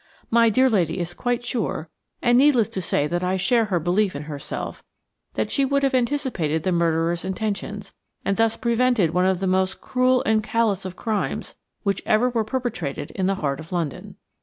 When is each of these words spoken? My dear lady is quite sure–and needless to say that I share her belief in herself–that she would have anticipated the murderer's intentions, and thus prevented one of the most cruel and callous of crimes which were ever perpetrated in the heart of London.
My 0.31 0.49
dear 0.49 0.67
lady 0.67 0.97
is 0.97 1.13
quite 1.13 1.45
sure–and 1.45 2.35
needless 2.35 2.69
to 2.69 2.81
say 2.81 3.05
that 3.05 3.23
I 3.23 3.37
share 3.37 3.65
her 3.65 3.79
belief 3.79 4.15
in 4.15 4.23
herself–that 4.23 5.51
she 5.51 5.63
would 5.63 5.83
have 5.83 5.93
anticipated 5.93 6.63
the 6.63 6.71
murderer's 6.71 7.23
intentions, 7.23 7.93
and 8.25 8.35
thus 8.35 8.57
prevented 8.57 9.11
one 9.13 9.25
of 9.25 9.41
the 9.41 9.45
most 9.45 9.79
cruel 9.79 10.23
and 10.25 10.43
callous 10.43 10.85
of 10.85 10.95
crimes 10.95 11.53
which 11.83 12.01
were 12.03 12.09
ever 12.13 12.43
perpetrated 12.43 13.11
in 13.11 13.27
the 13.27 13.35
heart 13.35 13.59
of 13.59 13.71
London. 13.71 14.15